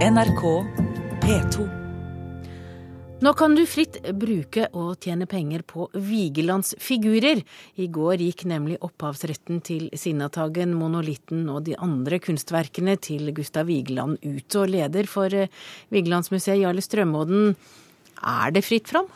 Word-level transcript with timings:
NRK 0.00 0.42
P2. 1.20 1.64
Nå 3.20 3.32
kan 3.36 3.52
du 3.52 3.60
fritt 3.68 3.98
bruke 4.16 4.64
og 4.72 4.94
tjene 5.04 5.26
penger 5.28 5.60
på 5.68 5.90
Vigelands 5.92 6.72
figurer. 6.80 7.42
I 7.76 7.88
går 7.92 8.24
gikk 8.24 8.46
nemlig 8.48 8.78
opphavsretten 8.80 9.60
til 9.60 9.90
Sinnataggen, 9.92 10.72
Monolitten 10.72 11.44
og 11.52 11.66
de 11.68 11.76
andre 11.76 12.16
kunstverkene 12.24 12.96
til 12.96 13.28
Gustav 13.36 13.68
Vigeland 13.68 14.16
ut. 14.24 14.56
Og 14.56 14.72
leder 14.72 15.04
for 15.04 15.36
eh, 15.36 15.52
Vigelandsmuseet, 15.92 16.62
Jarle 16.62 16.80
Strømodden, 16.80 17.52
er 18.24 18.56
det 18.56 18.64
fritt 18.64 18.88
fram? 18.88 19.12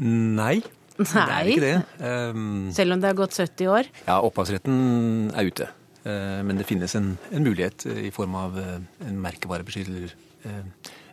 Nei, 0.00 0.62
det 0.96 1.12
er 1.28 1.54
ikke 1.58 1.68
det. 1.68 1.78
Um, 2.00 2.70
Selv 2.72 2.96
om 2.96 3.04
det 3.04 3.12
har 3.12 3.20
gått 3.20 3.36
70 3.36 3.68
år? 3.76 3.96
ja, 4.08 4.22
opphavsretten 4.24 5.34
er 5.36 5.52
ute. 5.52 5.74
Eh, 6.04 6.42
Men 6.44 6.58
det 6.60 6.68
finnes 6.68 6.94
en, 6.98 7.14
en 7.32 7.44
mulighet 7.44 7.86
eh, 7.88 8.06
i 8.08 8.12
form 8.12 8.36
av 8.36 8.58
eh, 8.60 8.76
en 9.08 9.20
merkevarebeskytter, 9.24 10.14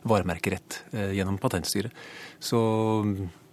varemerkerett 0.04 0.82
gjennom 1.16 1.38
Patentstyret. 1.40 1.94
Så 2.36 2.58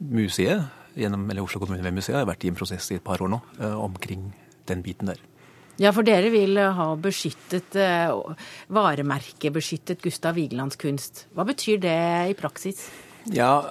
museet, 0.04 0.66
gjennom, 1.00 1.22
eller 1.32 1.46
Oslo 1.46 1.62
kommune 1.62 1.86
ved 1.86 1.96
museet, 1.96 2.18
har 2.18 2.28
vært 2.28 2.44
i 2.44 2.50
en 2.52 2.58
prosess 2.60 2.90
i 2.92 2.98
et 2.98 3.06
par 3.06 3.24
år 3.24 3.32
nå 3.32 3.40
omkring 3.80 4.26
den 4.68 4.84
biten 4.84 5.08
der. 5.08 5.22
Ja, 5.80 5.94
for 5.96 6.04
dere 6.04 6.34
vil 6.34 6.60
ha 6.60 6.90
beskyttet, 7.00 7.80
varemerkebeskyttet 8.76 10.04
Gustav 10.04 10.36
Vigelands 10.36 10.76
kunst. 10.82 11.30
Hva 11.32 11.48
betyr 11.48 11.80
det 11.86 11.96
i 12.34 12.36
praksis? 12.36 12.90
Ja, 13.32 13.62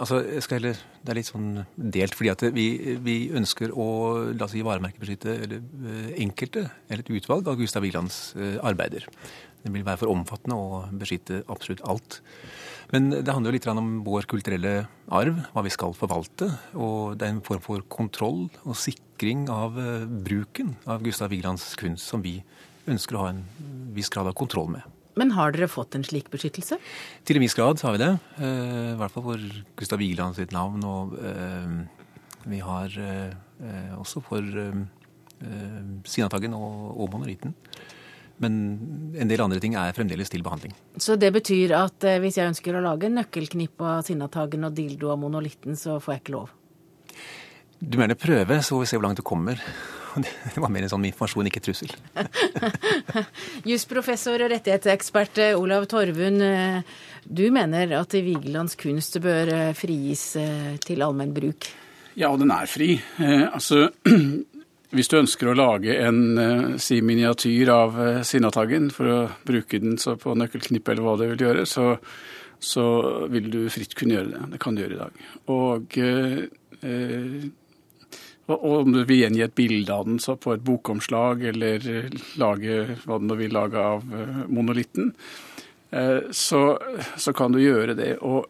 altså 0.00 0.20
jeg 0.24 0.44
skal 0.44 0.58
heller, 0.60 0.80
Det 1.00 1.12
er 1.12 1.18
litt 1.18 1.30
sånn 1.30 1.50
delt, 1.76 2.16
fordi 2.16 2.32
at 2.32 2.42
vi, 2.56 2.66
vi 3.00 3.16
ønsker 3.36 3.72
å 3.72 3.86
la 4.34 4.46
oss 4.46 4.54
si, 4.56 4.64
varemerkebeskytte 4.64 5.36
eller, 5.46 5.62
eh, 5.84 6.10
enkelte, 6.24 6.66
eller 6.88 7.04
et 7.04 7.12
utvalg 7.16 7.48
av 7.48 7.56
Gustav 7.60 7.84
Vigelands 7.84 8.34
eh, 8.36 8.58
arbeider. 8.66 9.06
Det 9.60 9.72
vil 9.72 9.84
være 9.84 10.02
for 10.02 10.12
omfattende 10.12 10.56
å 10.56 10.82
beskytte 10.96 11.42
absolutt 11.52 11.84
alt. 11.88 12.20
Men 12.92 13.10
det 13.12 13.32
handler 13.32 13.52
jo 13.52 13.56
litt 13.58 13.68
om 13.70 13.90
vår 14.06 14.26
kulturelle 14.30 14.74
arv, 15.14 15.42
hva 15.54 15.64
vi 15.64 15.72
skal 15.72 15.94
forvalte. 15.94 16.48
Og 16.74 17.18
det 17.18 17.28
er 17.28 17.36
en 17.36 17.44
form 17.46 17.62
for 17.62 17.84
kontroll 17.92 18.48
og 18.64 18.78
sikring 18.78 19.48
av 19.52 19.78
eh, 19.80 20.08
bruken 20.08 20.74
av 20.90 21.04
Gustav 21.06 21.32
Vigelands 21.32 21.72
kunst 21.80 22.08
som 22.10 22.24
vi 22.24 22.40
ønsker 22.90 23.16
å 23.16 23.26
ha 23.26 23.34
en 23.34 23.44
viss 23.94 24.10
grad 24.12 24.28
av 24.28 24.36
kontroll 24.36 24.72
med. 24.76 24.99
Men 25.20 25.34
har 25.36 25.52
dere 25.52 25.68
fått 25.68 25.96
en 25.98 26.06
slik 26.06 26.30
beskyttelse? 26.32 26.78
Til 27.28 27.38
en 27.38 27.44
viss 27.44 27.56
grad 27.58 27.82
har 27.84 27.96
vi 27.96 28.02
det. 28.02 28.12
Eh, 28.40 28.92
I 28.94 28.98
hvert 29.00 29.12
fall 29.12 29.26
for 29.26 29.48
Gustav 29.76 30.00
Vigeland 30.00 30.38
sitt 30.38 30.54
navn. 30.56 30.80
Og 30.88 31.16
eh, 31.20 31.74
vi 32.48 32.62
har 32.64 32.96
eh, 32.96 33.92
også 33.98 34.24
for 34.24 34.46
Sinatagen 36.08 36.52
og, 36.52 37.00
og 37.00 37.14
Men 38.40 38.54
en 39.16 39.28
del 39.28 39.40
andre 39.40 39.60
ting 39.60 39.74
er 39.76 39.92
fremdeles 39.96 40.28
til 40.32 40.42
behandling. 40.44 40.74
Så 40.96 41.16
det 41.16 41.32
betyr 41.32 41.72
at 41.76 42.04
hvis 42.20 42.36
jeg 42.36 42.52
ønsker 42.52 42.76
å 42.76 42.84
lage 42.84 43.08
en 43.08 43.16
nøkkelknipp 43.20 43.80
av 43.80 44.04
Sinnataggen 44.04 44.64
og 44.68 44.76
dildo 44.76 45.12
av 45.12 45.20
Monolitten, 45.20 45.76
så 45.76 45.96
får 46.00 46.14
jeg 46.14 46.24
ikke 46.24 46.36
lov? 46.36 46.52
Du 47.80 47.96
mener 47.96 48.14
prøve, 48.14 48.60
så 48.60 48.76
får 48.76 48.82
vi 48.82 48.88
se 48.90 48.98
hvor 48.98 49.06
langt 49.08 49.20
du 49.20 49.24
kommer. 49.24 49.60
Det 50.54 50.60
var 50.60 50.70
mer 50.72 50.84
en 50.84 50.92
sånn 50.92 51.06
informasjon, 51.08 51.48
ikke 51.48 51.62
trussel. 51.64 51.92
Jusprofessor 53.70 54.44
og 54.44 54.52
rettighetsekspert 54.52 55.40
eh, 55.40 55.58
Olav 55.58 55.86
Torvund, 55.90 56.44
eh, 56.44 56.80
du 57.24 57.46
mener 57.54 57.94
at 57.96 58.16
Vigelands 58.16 58.76
kunst 58.80 59.16
bør 59.22 59.52
eh, 59.54 59.70
frigis 59.78 60.24
til 60.84 61.04
allmenn 61.06 61.32
bruk? 61.36 61.70
Ja, 62.18 62.32
og 62.32 62.40
den 62.42 62.50
er 62.52 62.68
fri. 62.68 62.96
Altså, 63.22 63.86
hvis 64.96 65.08
du 65.08 65.16
ønsker 65.20 65.48
å 65.48 65.56
lage 65.56 65.94
en 66.02 66.76
si 66.82 66.98
miniatyr 67.06 67.70
av 67.72 67.96
Sinnataggen 68.26 68.90
for 68.92 69.08
å 69.08 69.20
bruke 69.46 69.80
den 69.80 69.96
så 70.02 70.16
på 70.20 70.34
nøkkelknippet 70.36 70.96
eller 70.96 71.06
hva 71.06 71.16
du 71.16 71.24
vil 71.30 71.46
gjøre, 71.46 71.64
så, 71.70 71.94
så 72.58 72.84
vil 73.30 73.48
du 73.54 73.62
fritt 73.72 73.94
kunne 73.96 74.18
gjøre 74.18 74.34
det. 74.34 74.42
Det 74.56 74.60
kan 74.66 74.76
du 74.76 74.82
gjøre 74.82 74.98
i 74.98 75.02
dag. 75.04 75.24
Og, 75.54 76.00
og 78.56 78.76
om 78.82 78.94
du 78.94 79.02
vil 79.04 79.24
gjengi 79.24 79.44
et 79.44 79.56
bilde 79.56 79.94
av 79.94 80.06
den 80.08 80.20
så 80.22 80.36
på 80.40 80.54
et 80.54 80.64
bokomslag, 80.64 81.44
eller 81.52 81.84
lage 82.40 82.80
hva 83.04 83.18
du 83.22 83.34
vil 83.38 83.54
lage 83.54 83.82
av 83.94 84.06
eh, 84.16 84.40
monolitten, 84.48 85.12
eh, 85.90 86.30
så, 86.30 86.64
så 87.16 87.34
kan 87.36 87.54
du 87.54 87.62
gjøre 87.62 87.98
det. 87.98 88.16
Og 88.20 88.48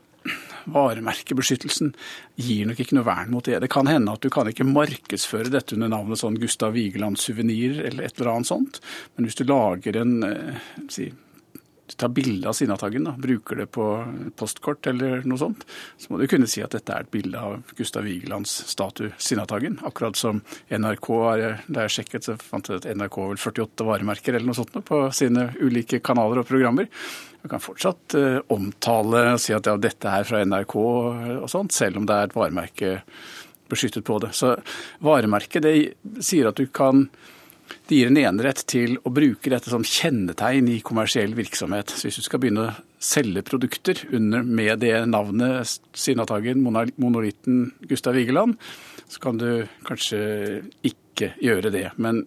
varemerkebeskyttelsen 0.70 1.94
gir 2.40 2.68
nok 2.68 2.82
ikke 2.82 2.96
noe 2.98 3.06
vern 3.08 3.32
mot 3.32 3.46
det. 3.46 3.60
Det 3.62 3.70
kan 3.72 3.88
hende 3.88 4.12
at 4.12 4.24
du 4.24 4.30
kan 4.32 4.48
ikke 4.50 4.68
markedsføre 4.68 5.52
dette 5.52 5.76
under 5.76 5.90
navnet 5.92 6.20
sånn 6.20 6.38
Gustav 6.40 6.74
Vigeland 6.76 7.20
Suvenir 7.20 7.80
eller 7.80 8.06
et 8.06 8.20
eller 8.20 8.34
annet 8.34 8.50
sånt, 8.50 8.80
men 9.16 9.28
hvis 9.28 9.40
du 9.40 9.46
lager 9.48 10.00
en 10.00 10.16
eh, 10.26 10.60
si, 10.92 11.10
du 11.90 11.96
tar 11.98 12.12
bilde 12.14 12.48
av 12.48 12.54
Sinnataggen, 12.54 13.08
bruker 13.18 13.58
det 13.58 13.66
på 13.74 13.86
postkort 14.38 14.86
eller 14.90 15.24
noe 15.26 15.40
sånt, 15.40 15.64
så 15.98 16.12
må 16.12 16.20
du 16.20 16.28
kunne 16.30 16.48
si 16.50 16.62
at 16.62 16.74
dette 16.76 16.94
er 16.94 17.06
et 17.06 17.10
bilde 17.10 17.40
av 17.40 17.72
Gustav 17.78 18.06
Vigelands 18.06 18.52
statue 18.70 19.10
Sinnataggen. 19.18 19.80
Akkurat 19.86 20.18
som 20.18 20.42
NRK 20.70 21.08
da 21.66 21.86
jeg 21.86 21.96
sjekket, 21.96 22.28
så 22.28 22.36
fant 22.38 22.70
jeg 22.70 22.82
at 22.82 22.88
NRK 22.94 23.18
vel 23.32 23.42
48 23.42 23.88
varemerker 23.88 24.36
eller 24.36 24.52
noe 24.52 24.60
sånt 24.60 24.78
på 24.86 25.02
sine 25.16 25.50
ulike 25.58 25.98
kanaler 26.04 26.44
og 26.44 26.48
programmer. 26.48 26.86
Du 27.42 27.48
kan 27.48 27.62
fortsatt 27.62 28.14
eh, 28.18 28.38
omtale 28.52 29.24
og 29.34 29.42
si 29.42 29.54
at 29.56 29.66
ja, 29.66 29.76
dette 29.80 30.14
er 30.14 30.26
fra 30.28 30.44
NRK 30.44 30.76
og 30.78 31.48
sånt, 31.50 31.74
selv 31.74 32.00
om 32.00 32.06
det 32.08 32.16
er 32.16 32.28
et 32.28 32.36
varemerke 32.36 32.96
beskyttet 33.70 34.04
på 34.06 34.18
det. 34.22 34.34
Så 34.36 34.54
varemerket 35.02 35.64
det 35.64 35.74
sier 36.24 36.50
at 36.50 36.60
du 36.60 36.66
kan 36.70 37.08
det 37.88 37.98
gir 37.98 38.10
en 38.10 38.18
enerett 38.20 38.62
til 38.70 38.96
å 39.06 39.12
bruke 39.14 39.50
dette 39.52 39.70
som 39.72 39.84
kjennetegn 39.86 40.68
i 40.72 40.80
kommersiell 40.86 41.34
virksomhet. 41.38 41.92
Så 41.94 42.08
hvis 42.08 42.20
du 42.20 42.26
skal 42.26 42.42
begynne 42.42 42.66
å 42.68 42.76
selge 43.02 43.42
produkter 43.46 44.02
under, 44.14 44.44
med 44.46 44.82
det 44.84 44.94
navnet 45.10 45.78
Sinnataggen, 45.96 46.62
Monol- 46.64 46.94
Monolitten, 47.00 47.70
Gustav 47.90 48.18
Vigeland, 48.18 48.58
så 49.10 49.22
kan 49.22 49.40
du 49.40 49.66
kanskje 49.86 50.62
ikke 50.86 51.32
gjøre 51.42 51.72
det. 51.74 51.88
Men 51.98 52.24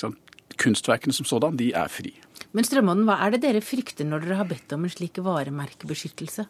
sånn, 0.00 0.16
kunstverkene 0.60 1.14
som 1.14 1.28
sådan, 1.28 1.58
de 1.58 1.72
er 1.76 1.90
fri. 1.92 2.14
Men 2.54 2.66
Strømodden, 2.66 3.06
hva 3.08 3.18
er 3.24 3.34
det 3.34 3.42
dere 3.42 3.62
frykter 3.64 4.06
når 4.06 4.26
dere 4.26 4.38
har 4.42 4.50
bedt 4.50 4.74
om 4.76 4.86
en 4.86 4.92
slik 4.92 5.18
varemerkebeskyttelse? 5.22 6.46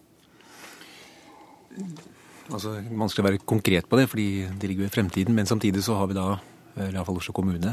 Altså, 2.52 2.74
Vanskelig 2.92 3.24
å 3.24 3.28
være 3.30 3.44
konkret 3.48 3.88
på 3.88 3.98
det, 3.98 4.08
fordi 4.12 4.28
det 4.52 4.68
ligger 4.68 4.84
jo 4.84 4.90
i 4.90 4.94
fremtiden. 4.94 5.36
Men 5.36 5.48
samtidig 5.48 5.84
så 5.86 5.96
har 5.96 6.10
vi 6.10 6.18
da, 6.18 6.26
eller 6.76 6.98
iallfall 6.98 7.20
Oslo 7.22 7.32
kommune, 7.36 7.72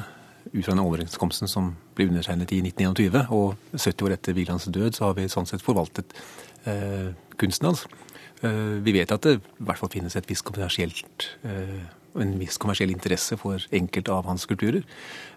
ut 0.52 0.68
den 0.68 0.82
overenskomsten 0.82 1.50
som 1.52 1.74
ble 1.96 2.10
undertegnet 2.10 2.52
i 2.56 2.62
1921, 2.66 3.26
og 3.32 3.56
70 3.76 4.08
år 4.08 4.16
etter 4.18 4.38
Vigelands 4.38 4.70
død, 4.70 4.98
så 4.98 5.10
har 5.10 5.18
vi 5.18 5.30
sånn 5.32 5.50
sett 5.50 5.64
forvaltet 5.66 6.16
eh, 6.70 7.12
kunsten 7.42 7.72
hans. 7.72 7.86
Eh, 8.42 8.78
vi 8.86 8.96
vet 8.96 9.14
at 9.14 9.26
det 9.28 9.40
i 9.40 9.66
hvert 9.66 9.82
fall 9.82 9.94
finnes 9.94 10.16
et 10.18 10.30
visst 10.30 10.46
kommersielt 10.48 11.30
eh, 11.48 11.82
en 12.20 12.34
viss 12.40 12.58
kommersiell 12.60 12.92
interesse 12.92 13.38
for 13.40 13.62
enkelte 13.72 14.12
av 14.14 14.28
hans 14.28 14.46
kulturer. 14.50 14.84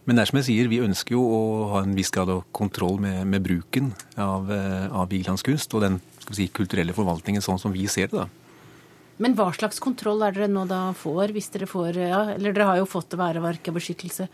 Men 0.05 0.17
det 0.17 0.25
er 0.25 0.31
som 0.31 0.41
jeg 0.41 0.49
sier, 0.49 0.71
vi 0.73 0.83
ønsker 0.85 1.17
jo 1.17 1.23
å 1.23 1.43
ha 1.75 1.83
en 1.85 1.95
viss 1.97 2.11
grad 2.15 2.33
av 2.33 2.43
kontroll 2.57 2.99
med, 3.03 3.23
med 3.31 3.45
bruken 3.45 3.93
av, 4.21 4.51
eh, 4.53 4.89
av 4.91 5.11
Vigelands 5.13 5.47
kunst, 5.47 5.75
og 5.75 5.85
den 5.85 6.01
si, 6.31 6.49
kulturelle 6.49 6.97
forvaltningen 6.97 7.45
sånn 7.45 7.61
som 7.63 7.75
vi 7.75 7.87
ser 7.91 8.11
det. 8.11 8.25
da. 8.25 8.44
Men 9.23 9.37
hva 9.39 9.51
slags 9.55 9.81
kontroll 9.83 10.25
er 10.27 10.35
dere 10.35 10.51
nå 10.51 10.65
da 10.71 10.89
får, 10.99 11.35
hvis 11.37 11.53
dere 11.55 11.69
får 11.71 11.99
ja, 12.03 12.21
Eller 12.35 12.55
dere 12.55 12.69
har 12.73 12.83
jo 12.83 12.91
fått 12.91 13.15
varemerkebeskyttelse. 13.19 14.29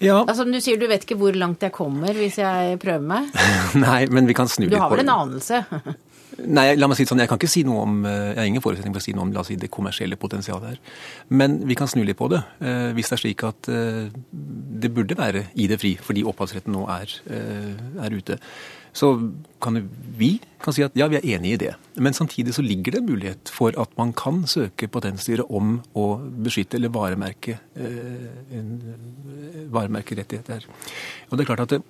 Ja, 0.00 0.22
Altså, 0.22 0.46
du 0.48 0.56
sier 0.64 0.80
du 0.80 0.86
vet 0.88 1.04
ikke 1.04 1.18
hvor 1.20 1.36
langt 1.36 1.62
jeg 1.64 1.74
kommer 1.76 2.16
hvis 2.16 2.38
jeg 2.40 2.78
prøver 2.82 3.04
meg. 3.04 3.32
Nei, 3.86 4.06
men 4.08 4.28
vi 4.30 4.36
kan 4.36 4.48
snu 4.48 4.66
litt 4.66 4.72
på 4.72 4.78
Du 4.78 4.82
har 4.86 4.94
vel 4.94 5.04
en 5.04 5.16
anelse? 5.16 5.64
Nei, 6.38 6.76
la 6.78 6.86
meg 6.86 6.98
si 6.98 7.02
det 7.02 7.10
sånn, 7.10 7.22
jeg 7.22 7.30
kan 7.30 7.38
ikke 7.40 7.50
si 7.50 7.64
noe 7.66 7.82
om, 7.82 7.94
eh, 8.06 8.28
jeg 8.30 8.38
har 8.38 8.46
ingen 8.46 8.62
forutsetning 8.62 8.94
for 8.94 9.02
å 9.02 9.04
si 9.04 9.14
noe 9.16 9.24
om 9.26 9.32
la 9.34 9.42
oss 9.42 9.48
si, 9.50 9.56
det 9.58 9.70
kommersielle 9.74 10.18
potensialet 10.20 10.68
her. 10.70 10.76
Men 11.34 11.56
vi 11.66 11.74
kan 11.78 11.90
snu 11.90 12.04
litt 12.06 12.18
på 12.20 12.28
det, 12.30 12.38
eh, 12.62 12.90
hvis 12.94 13.10
det 13.10 13.16
er 13.16 13.22
slik 13.24 13.42
at 13.48 13.70
eh, 13.72 14.06
det 14.78 14.92
burde 14.94 15.18
være 15.18 15.48
i 15.58 15.66
det 15.70 15.80
fri, 15.82 15.96
fordi 15.98 16.22
opphavsretten 16.28 16.76
nå 16.76 16.84
er, 16.94 17.16
er 18.06 18.14
ute. 18.14 18.38
Så 18.98 19.08
kan 19.62 19.78
vi 20.18 20.38
kan 20.62 20.74
si 20.74 20.82
at 20.82 20.96
ja, 20.98 21.06
vi 21.10 21.18
er 21.20 21.26
enig 21.36 21.52
i 21.54 21.60
det. 21.60 21.74
Men 22.02 22.16
samtidig 22.16 22.54
så 22.56 22.64
ligger 22.64 22.96
det 22.96 23.02
en 23.02 23.10
mulighet 23.10 23.52
for 23.54 23.76
at 23.78 23.92
man 23.98 24.10
kan 24.16 24.40
søke 24.50 24.88
Patentstyret 24.90 25.46
om 25.54 25.76
å 25.94 26.06
beskytte 26.18 26.78
eller 26.80 26.90
varemerke 26.94 27.58
eh, 27.78 28.24
eh, 28.58 28.72
varemerkerettighet 29.70 30.50
her. 30.54 30.66
Og 31.28 31.36
det 31.36 31.44
er 31.44 31.50
klart 31.52 31.62
at 31.66 31.76
det, 31.76 31.82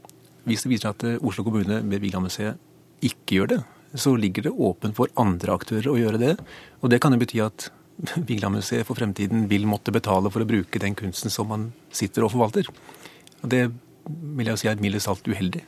hvis 0.48 0.66
det 0.66 0.72
viser 0.74 0.92
at 0.92 1.06
eh, 1.08 1.16
Oslo 1.24 1.46
kommune 1.46 1.80
med 1.80 2.04
Vigelandmuseet 2.04 3.08
ikke 3.08 3.38
gjør 3.40 3.52
det, 3.54 3.60
så 3.96 4.12
ligger 4.18 4.48
det 4.50 4.52
åpent 4.68 4.98
for 4.98 5.12
andre 5.16 5.56
aktører 5.56 5.88
å 5.88 5.96
gjøre 5.96 6.20
det. 6.20 6.34
Og 6.82 6.92
det 6.92 7.00
kan 7.00 7.16
jo 7.16 7.22
bety 7.22 7.40
at 7.46 7.70
Vigelandmuseet 8.28 8.84
for 8.84 9.00
fremtiden 9.00 9.48
vil 9.48 9.64
måtte 9.70 9.94
betale 9.96 10.28
for 10.34 10.44
å 10.44 10.50
bruke 10.50 10.82
den 10.82 10.98
kunsten 10.98 11.32
som 11.32 11.48
man 11.54 11.70
sitter 11.88 12.26
og 12.26 12.34
forvalter. 12.36 12.68
Og 13.40 13.50
det 13.54 13.64
vil 14.04 14.44
jeg 14.44 14.54
jo 14.58 14.60
si 14.60 14.68
er 14.68 14.84
mildest 14.84 15.08
talt 15.08 15.32
uheldig. 15.32 15.64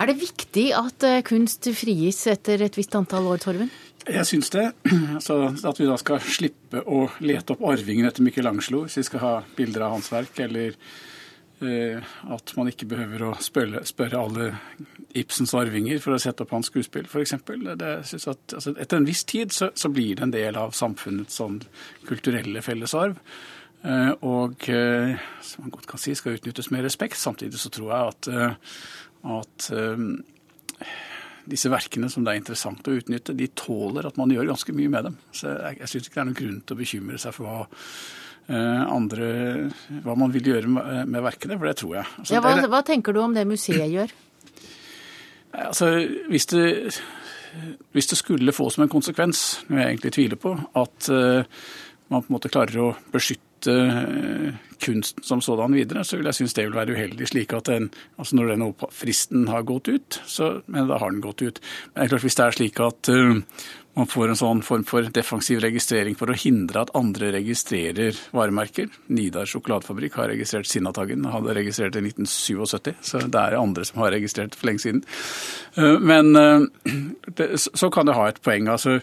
Er 0.00 0.10
det 0.10 0.18
viktig 0.18 0.68
at 0.74 1.06
eh, 1.06 1.22
kunst 1.26 1.68
frigis 1.78 2.24
etter 2.30 2.64
et 2.66 2.76
visst 2.78 2.94
antall 2.98 3.28
år, 3.30 3.40
Torven? 3.44 3.70
Jeg 4.04 4.26
syns 4.28 4.50
det. 4.52 4.66
Så 5.26 5.38
at 5.54 5.80
vi 5.80 5.88
da 5.88 5.96
skal 6.00 6.22
slippe 6.22 6.82
å 6.82 7.06
lete 7.24 7.54
opp 7.54 7.64
arvingen 7.70 8.08
etter 8.08 8.24
Michelangelo 8.26 8.84
hvis 8.84 8.98
vi 9.00 9.08
skal 9.08 9.22
ha 9.22 9.34
bilder 9.56 9.86
av 9.86 9.98
hans 9.98 10.12
verk, 10.12 10.38
eller 10.46 10.78
At 11.64 12.50
man 12.58 12.68
ikke 12.68 12.84
behøver 12.90 13.22
å 13.24 13.28
spørre, 13.40 13.84
spørre 13.88 14.18
alle 14.20 14.48
Ibsens 15.16 15.54
arvinger 15.56 16.00
for 16.02 16.12
å 16.12 16.18
sette 16.20 16.42
opp 16.44 16.50
hans 16.52 16.68
skuespill, 16.68 17.06
f.eks. 17.06 17.36
Altså, 17.38 18.74
etter 18.74 18.98
en 18.98 19.06
viss 19.06 19.22
tid 19.24 19.54
så, 19.54 19.70
så, 19.72 19.88
blir 19.88 20.18
det 20.18 20.26
en 20.26 20.34
del 20.34 20.58
av 20.60 20.74
samfunnets 20.76 21.38
sånn 21.38 21.62
kulturelle 22.04 22.60
fellesarv. 22.60 23.16
Og 24.26 24.66
som 24.66 25.64
man 25.64 25.72
godt 25.78 25.88
kan 25.88 26.02
si 26.02 26.12
skal 26.18 26.36
utnyttes 26.36 26.68
med 26.74 26.84
respekt. 26.84 27.16
Samtidig 27.22 27.62
så 27.62 27.72
tror 27.72 27.94
jeg 27.94 28.12
at, 28.12 28.30
at 29.24 29.70
disse 31.44 31.70
verkene 31.72 32.08
som 32.12 32.24
det 32.24 32.32
er 32.32 32.40
interessant 32.40 32.86
å 32.88 32.96
utnytte, 32.96 33.36
de 33.36 33.50
tåler 33.56 34.08
at 34.08 34.18
man 34.20 34.32
gjør 34.32 34.48
ganske 34.52 34.74
mye 34.76 34.92
med 34.92 35.10
dem. 35.10 35.16
Så 35.34 35.50
jeg, 35.50 35.80
jeg 35.82 35.90
syns 35.92 36.08
ikke 36.08 36.16
det 36.16 36.22
er 36.22 36.28
noen 36.30 36.38
grunn 36.40 36.60
til 36.60 36.76
å 36.76 36.80
bekymre 36.80 37.20
seg 37.20 37.36
for 37.36 37.48
hva 37.48 37.58
eh, 38.48 38.84
andre, 38.94 39.28
hva 40.06 40.16
man 40.20 40.32
vil 40.34 40.52
gjøre 40.54 40.72
med, 40.72 41.12
med 41.12 41.26
verkene, 41.26 41.58
for 41.60 41.68
det 41.68 41.76
tror 41.80 41.98
jeg. 41.98 42.12
Altså, 42.22 42.36
ja, 42.36 42.44
hva, 42.44 42.54
hva, 42.72 42.82
tenker 42.86 43.16
du 43.16 43.20
om 43.24 43.36
det 43.36 43.44
museet 43.48 43.92
gjør? 43.92 44.14
Altså, 45.64 45.90
hvis 46.32 46.48
det, 46.50 46.66
hvis 47.94 48.10
det 48.10 48.18
skulle 48.18 48.56
få 48.56 48.70
som 48.72 48.86
en 48.86 48.92
konsekvens, 48.92 49.44
noe 49.68 49.82
jeg 49.82 49.92
egentlig 49.92 50.14
tviler 50.16 50.40
på, 50.40 50.56
at 50.80 51.10
uh, 51.12 51.66
man 52.10 52.24
på 52.24 52.32
en 52.32 52.38
måte 52.38 52.50
klarer 52.52 52.80
å 52.82 52.94
beskytte 53.12 53.53
uh, 53.70 54.54
kunsten 54.84 55.24
som 55.24 55.40
sådan 55.44 55.76
videre, 55.76 56.04
så 56.04 56.18
vil 56.18 56.28
jeg 56.28 56.40
synes 56.40 56.54
det 56.54 56.66
vil 56.66 56.76
være 56.76 56.96
uheldig. 56.96 57.28
slik 57.28 57.52
at 57.52 57.66
den, 57.66 57.90
altså 58.18 58.36
Når 58.36 58.52
denne 58.52 58.72
fristen 58.90 59.48
har 59.48 59.62
gått 59.62 59.88
ut, 59.88 60.20
så 60.26 60.60
men 60.66 60.88
da 60.88 60.98
har 60.98 61.10
den 61.10 61.20
gått 61.20 61.42
ut. 61.42 61.60
Men 61.94 62.02
det 62.02 62.04
er 62.04 62.12
klart 62.14 62.26
hvis 62.26 62.34
det 62.34 62.44
er 62.44 62.58
slik 62.58 62.80
at 62.80 63.08
uh, 63.08 63.40
man 63.94 64.08
får 64.10 64.32
en 64.32 64.38
sånn 64.38 64.62
form 64.66 64.82
for 64.88 65.06
defensiv 65.14 65.60
registrering 65.62 66.16
for 66.18 66.30
å 66.30 66.38
hindre 66.38 66.82
at 66.82 66.90
andre 66.98 67.30
registrerer 67.36 68.16
varemerker. 68.34 68.88
Nidar 69.06 69.46
sjokoladefabrikk 69.46 70.18
har 70.18 70.32
registrert 70.32 70.66
Sinnataggen, 70.66 71.28
hadde 71.30 71.54
registrert 71.54 71.94
i 72.00 72.02
1977. 72.02 72.90
Så 73.06 73.22
det 73.28 73.44
er 73.44 73.58
andre 73.60 73.86
som 73.86 74.02
har 74.02 74.10
registrert 74.16 74.58
for 74.58 74.70
lenge 74.70 74.82
siden. 74.82 75.04
Uh, 75.78 76.00
men 76.02 76.34
uh, 76.40 77.54
så 77.54 77.90
kan 77.94 78.10
det 78.10 78.18
ha 78.18 78.28
et 78.28 78.42
poeng. 78.42 78.68
altså 78.68 78.98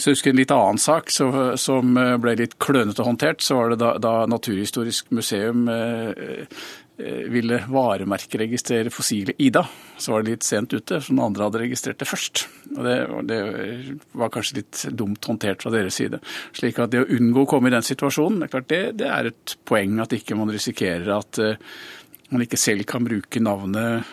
så 0.00 0.10
jeg 0.10 0.16
husker 0.16 0.32
en 0.32 0.40
litt 0.40 0.52
annen 0.54 0.80
sak 0.80 1.10
så, 1.12 1.30
som 1.60 1.96
eh, 2.00 2.16
ble 2.20 2.36
litt 2.40 2.56
klønete 2.62 3.04
håndtert. 3.04 3.44
Så 3.44 3.58
var 3.58 3.72
det 3.72 3.80
da, 3.82 3.94
da 4.00 4.12
Naturhistorisk 4.30 5.10
museum 5.12 5.68
eh, 5.68 6.46
eh, 6.96 7.26
ville 7.28 7.58
varemerkeregistrere 7.68 8.92
fossile 8.94 9.36
Ida. 9.36 9.66
Så 10.00 10.14
var 10.14 10.24
det 10.24 10.36
litt 10.36 10.46
sent 10.46 10.72
ute, 10.72 11.02
så 11.04 11.12
noen 11.12 11.28
andre 11.28 11.48
hadde 11.48 11.62
registrert 11.64 12.00
det 12.00 12.08
først. 12.08 12.46
Og 12.76 12.80
det, 12.86 12.96
det, 13.28 13.40
var 14.16 14.32
kanskje 14.32 14.62
litt 14.62 14.84
dumt 14.96 15.28
håndtert 15.28 15.66
fra 15.66 15.74
deres 15.74 16.00
side. 16.00 16.22
Slik 16.56 16.80
at 16.80 16.94
det 16.94 17.04
å 17.04 17.10
unngå 17.18 17.44
å 17.44 17.50
komme 17.50 17.68
i 17.68 17.76
den 17.76 17.84
situasjonen, 17.86 18.40
det 18.40 18.48
er, 18.48 18.54
klart 18.56 18.72
det, 18.72 18.82
det 19.02 19.10
er 19.12 19.32
et 19.34 19.56
poeng 19.68 20.00
at 20.00 20.16
ikke 20.16 20.38
man 20.38 20.52
risikerer 20.54 21.12
at 21.18 21.42
uh, 21.44 21.76
man 22.32 22.46
ikke 22.46 22.60
selv 22.60 22.88
kan 22.88 23.04
bruke 23.04 23.42
navnet 23.42 24.06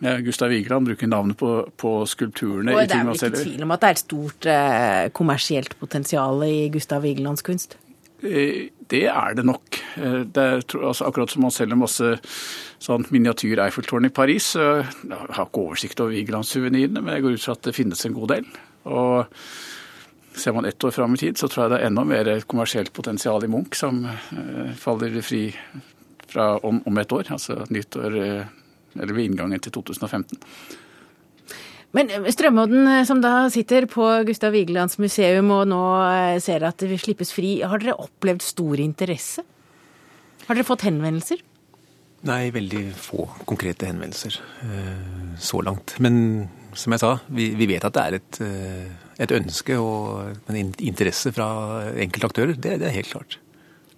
Gustav 0.00 0.52
Vigeland 0.52 0.86
bruker 0.86 1.10
navnet 1.10 1.38
på, 1.40 1.50
på 1.76 1.92
skulpturene. 2.06 2.74
Og 2.74 2.88
Det 2.88 2.96
er 2.96 3.04
vel 3.08 3.18
ikke 3.18 3.42
tvil 3.42 3.66
om 3.66 3.74
at 3.74 3.82
det 3.82 3.88
er 3.88 3.96
et 3.96 4.02
stort 4.04 4.48
eh, 4.52 5.04
kommersielt 5.16 5.74
potensial 5.80 6.42
i 6.46 6.68
Gustav 6.74 7.02
Vigelands 7.02 7.42
kunst? 7.46 7.78
Eh, 8.22 8.68
det 8.90 9.04
er 9.06 9.34
det 9.38 9.44
nok. 9.46 9.80
Eh, 9.96 10.20
det 10.26 10.44
er, 10.44 10.62
altså, 10.78 11.06
akkurat 11.08 11.30
som 11.30 11.44
man 11.46 11.54
selger 11.54 11.78
masse 11.78 12.12
sånn 12.82 13.06
miniatyr 13.14 13.62
Eiffeltårn 13.66 14.08
i 14.08 14.14
Paris. 14.14 14.52
Jeg 14.54 14.86
har 15.10 15.48
ikke 15.48 15.64
oversikt 15.66 16.02
over 16.02 16.14
Vigelandssuvenirene, 16.14 17.02
men 17.02 17.14
jeg 17.14 17.26
går 17.26 17.38
ut 17.38 17.46
fra 17.46 17.58
at 17.58 17.66
det 17.66 17.76
finnes 17.76 18.06
en 18.06 18.16
god 18.18 18.36
del. 18.36 18.54
Og 18.90 19.40
Ser 20.38 20.52
man 20.54 20.68
ett 20.68 20.84
år 20.84 20.92
fram 20.94 21.16
i 21.16 21.18
tid, 21.18 21.34
så 21.34 21.48
tror 21.50 21.64
jeg 21.64 21.70
det 21.72 21.78
er 21.80 21.88
enda 21.88 22.04
mer 22.06 22.28
kommersielt 22.46 22.92
potensial 22.94 23.42
i 23.42 23.48
Munch 23.50 23.74
som 23.74 24.04
eh, 24.06 24.68
faller 24.78 25.16
fri 25.26 25.48
fra 26.30 26.52
om, 26.62 26.78
om 26.86 27.00
et 27.00 27.12
år, 27.12 27.32
altså 27.34 27.64
nyttår 27.74 28.18
eller 28.96 29.14
ved 29.16 29.28
inngangen 29.28 29.60
til 29.60 29.74
2015. 29.74 30.38
Men 31.96 32.10
eh, 32.12 32.28
Strømodden, 32.32 32.86
eh, 32.90 33.04
som 33.08 33.22
da 33.24 33.48
sitter 33.52 33.88
på 33.90 34.06
Gustav 34.28 34.52
Vigelands 34.56 34.98
museum 35.00 35.52
og 35.54 35.68
nå 35.70 35.82
eh, 36.04 36.40
ser 36.44 36.66
at 36.68 36.84
det 36.84 37.00
slippes 37.00 37.32
fri, 37.34 37.58
har 37.64 37.80
dere 37.82 37.98
opplevd 38.00 38.44
stor 38.44 38.82
interesse? 38.82 39.44
Har 40.48 40.56
dere 40.56 40.68
fått 40.68 40.86
henvendelser? 40.88 41.44
Nei, 42.28 42.48
veldig 42.50 42.82
få 42.98 43.28
konkrete 43.46 43.86
henvendelser 43.86 44.40
så 45.38 45.60
langt. 45.62 45.92
Men 46.02 46.48
som 46.74 46.90
jeg 46.90 47.02
sa, 47.04 47.12
vi, 47.30 47.52
vi 47.54 47.68
vet 47.70 47.84
at 47.86 47.94
det 47.94 48.02
er 48.02 48.16
et, 48.16 48.38
et 49.22 49.34
ønske 49.36 49.76
og 49.78 50.50
en 50.50 50.58
interesse 50.58 51.30
fra 51.36 51.46
enkelte 51.94 52.30
aktører. 52.32 52.56
Det, 52.56 52.74
det 52.82 52.88
er 52.88 52.96
helt 52.96 53.12
klart. 53.12 53.38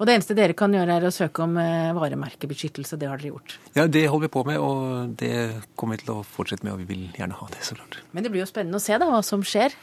Og 0.00 0.08
det 0.08 0.14
eneste 0.16 0.34
dere 0.36 0.56
kan 0.56 0.72
gjøre, 0.72 0.94
er 0.96 1.04
å 1.04 1.12
søke 1.12 1.42
om 1.44 1.58
eh, 1.60 1.90
varemerkebeskyttelse. 1.92 2.96
Det 2.96 3.08
har 3.10 3.20
dere 3.20 3.34
gjort? 3.34 3.58
Ja, 3.76 3.84
det 3.84 4.06
holder 4.08 4.30
vi 4.30 4.32
på 4.32 4.44
med, 4.48 4.56
og 4.64 5.10
det 5.20 5.34
kommer 5.76 5.98
vi 5.98 6.06
til 6.06 6.14
å 6.14 6.22
fortsette 6.24 6.64
med. 6.64 6.72
Og 6.72 6.80
vi 6.80 6.88
vil 6.94 7.02
gjerne 7.18 7.36
ha 7.36 7.48
det, 7.52 7.60
så 7.66 7.76
klart. 7.76 7.98
Men 8.16 8.24
det 8.24 8.32
blir 8.32 8.40
jo 8.40 8.48
spennende 8.48 8.80
å 8.80 8.84
se 8.84 8.96
da, 8.96 9.10
hva 9.12 9.20
som 9.26 9.44
skjer. 9.44 9.76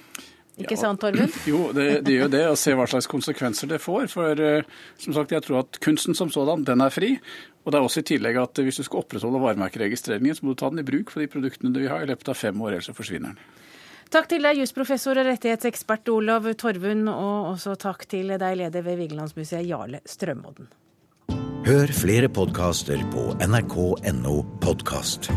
Ikke 0.57 0.73
ja, 0.73 0.79
sant, 0.81 1.03
Torvund? 1.03 1.37
Jo, 1.51 1.67
det, 1.77 1.85
det 2.07 2.15
gjør 2.15 2.33
det. 2.33 2.41
Å 2.49 2.57
se 2.57 2.73
hva 2.73 2.87
slags 2.89 3.09
konsekvenser 3.11 3.69
det 3.69 3.77
får. 3.83 4.09
For 4.09 4.41
uh, 4.41 4.81
som 5.03 5.13
sagt, 5.13 5.37
jeg 5.37 5.45
tror 5.45 5.61
at 5.61 5.77
kunsten 5.85 6.17
som 6.17 6.33
sådan, 6.33 6.65
den 6.65 6.81
er 6.81 6.97
fri. 6.97 7.13
Og 7.61 7.69
det 7.69 7.77
er 7.77 7.85
også 7.85 8.01
i 8.01 8.09
tillegg 8.15 8.41
at 8.41 8.63
hvis 8.63 8.81
du 8.81 8.87
skal 8.87 9.03
opprettholde 9.03 9.43
varemerkeregistreringen, 9.43 10.33
så 10.33 10.47
må 10.47 10.55
du 10.55 10.61
ta 10.63 10.71
den 10.73 10.81
i 10.81 10.87
bruk 10.87 11.13
for 11.13 11.21
de 11.21 11.29
produktene 11.29 11.75
du 11.75 11.83
vil 11.83 11.91
ha 11.93 12.01
i 12.01 12.09
løpet 12.09 12.33
av 12.33 12.41
fem 12.41 12.57
år, 12.63 12.73
ellers 12.73 12.89
så 12.89 12.97
forsvinner 12.97 13.35
den. 13.35 13.65
Takk 14.07 14.29
til 14.31 14.45
deg, 14.45 14.61
jusprofessor 14.61 15.19
og 15.19 15.27
rettighetsekspert 15.27 16.07
Olav 16.13 16.47
Torvund, 16.59 17.09
og 17.11 17.53
også 17.53 17.75
takk 17.79 18.05
til 18.07 18.31
deg, 18.39 18.59
leder 18.61 18.85
ved 18.85 19.01
Vigelandsmuseet, 19.01 19.67
Jarle 19.67 19.99
Strømodden. 20.07 20.69
Hør 21.67 21.91
flere 21.91 22.29
podkaster 22.31 23.01
på 23.11 23.33
nrk.no 23.43 24.37
podkast. 24.63 25.27